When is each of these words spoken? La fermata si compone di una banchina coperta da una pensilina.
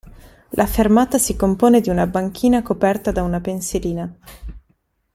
La 0.57 0.65
fermata 0.65 1.19
si 1.19 1.35
compone 1.35 1.79
di 1.79 1.91
una 1.91 2.07
banchina 2.07 2.63
coperta 2.63 3.11
da 3.11 3.21
una 3.21 3.39
pensilina. 3.39 4.11